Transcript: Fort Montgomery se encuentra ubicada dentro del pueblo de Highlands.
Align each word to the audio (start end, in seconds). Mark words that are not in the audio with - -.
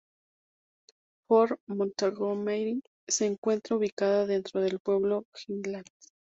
Fort 1.27 1.59
Montgomery 1.67 2.81
se 3.07 3.27
encuentra 3.27 3.75
ubicada 3.75 4.25
dentro 4.25 4.59
del 4.59 4.79
pueblo 4.79 5.27
de 5.47 5.53
Highlands. 5.53 6.11